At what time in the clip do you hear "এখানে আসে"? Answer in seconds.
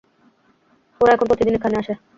1.55-1.93